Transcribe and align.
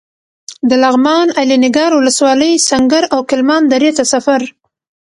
د 0.69 0.71
لغمان 0.83 1.27
الینګار 1.41 1.91
ولسوالۍ 1.95 2.53
سنګر 2.69 3.03
او 3.13 3.19
کلمان 3.29 3.63
درې 3.73 3.89
ته 3.97 4.03
سفر. 4.13 4.41